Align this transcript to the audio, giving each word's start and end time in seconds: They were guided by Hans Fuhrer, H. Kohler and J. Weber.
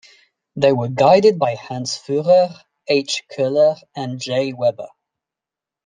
They 0.55 0.73
were 0.73 0.87
guided 0.87 1.37
by 1.37 1.53
Hans 1.53 1.93
Fuhrer, 1.95 2.59
H. 2.87 3.21
Kohler 3.37 3.75
and 3.95 4.19
J. 4.19 4.51
Weber. 4.51 4.87